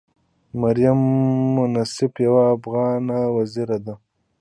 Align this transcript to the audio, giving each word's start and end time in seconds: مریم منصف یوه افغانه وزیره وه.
مریم 0.61 0.99
منصف 1.57 2.13
یوه 2.25 2.43
افغانه 2.55 3.17
وزیره 3.35 3.77
وه. 3.83 3.95